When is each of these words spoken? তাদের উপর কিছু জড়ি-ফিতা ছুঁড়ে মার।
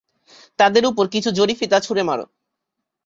তাদের 0.59 0.83
উপর 0.85 1.05
কিছু 1.07 1.29
জড়ি-ফিতা 1.31 1.77
ছুঁড়ে 1.79 2.03
মার। 2.03 2.19